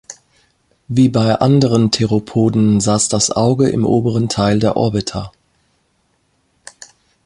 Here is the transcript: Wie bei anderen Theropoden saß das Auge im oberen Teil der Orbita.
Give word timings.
Wie 0.87 1.09
bei 1.09 1.35
anderen 1.35 1.91
Theropoden 1.91 2.79
saß 2.81 3.07
das 3.09 3.29
Auge 3.29 3.69
im 3.69 3.85
oberen 3.85 4.29
Teil 4.29 4.57
der 4.57 4.75
Orbita. 4.75 5.31